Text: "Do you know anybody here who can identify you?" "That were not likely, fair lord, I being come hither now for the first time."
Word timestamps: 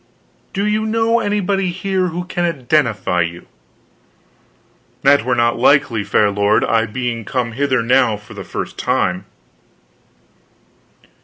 "Do 0.51 0.65
you 0.65 0.87
know 0.87 1.19
anybody 1.19 1.69
here 1.69 2.07
who 2.07 2.23
can 2.23 2.43
identify 2.43 3.21
you?" 3.21 3.45
"That 5.03 5.23
were 5.23 5.35
not 5.35 5.59
likely, 5.59 6.03
fair 6.03 6.31
lord, 6.31 6.63
I 6.65 6.87
being 6.87 7.23
come 7.23 7.51
hither 7.51 7.83
now 7.83 8.17
for 8.17 8.33
the 8.33 8.43
first 8.43 8.79
time." 8.79 9.25